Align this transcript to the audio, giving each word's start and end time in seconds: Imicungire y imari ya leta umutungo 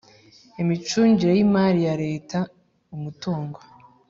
Imicungire 0.61 1.31
y 1.35 1.41
imari 1.45 1.79
ya 1.87 1.95
leta 2.03 2.39
umutungo 2.95 3.59